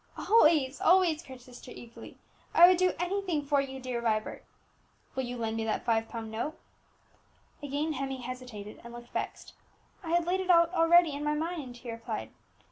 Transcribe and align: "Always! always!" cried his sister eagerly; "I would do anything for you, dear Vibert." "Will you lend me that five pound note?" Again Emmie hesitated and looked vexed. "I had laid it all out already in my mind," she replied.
"Always! 0.17 0.81
always!" 0.81 1.21
cried 1.21 1.35
his 1.35 1.45
sister 1.45 1.69
eagerly; 1.69 2.17
"I 2.55 2.67
would 2.67 2.77
do 2.77 2.93
anything 2.99 3.43
for 3.45 3.61
you, 3.61 3.79
dear 3.79 4.01
Vibert." 4.01 4.43
"Will 5.13 5.21
you 5.25 5.37
lend 5.37 5.57
me 5.57 5.63
that 5.65 5.85
five 5.85 6.09
pound 6.09 6.31
note?" 6.31 6.59
Again 7.61 7.93
Emmie 7.93 8.21
hesitated 8.21 8.81
and 8.83 8.95
looked 8.95 9.09
vexed. 9.11 9.53
"I 10.03 10.09
had 10.09 10.25
laid 10.25 10.39
it 10.39 10.49
all 10.49 10.61
out 10.63 10.73
already 10.73 11.11
in 11.11 11.23
my 11.23 11.35
mind," 11.35 11.77
she 11.77 11.91
replied. 11.91 12.31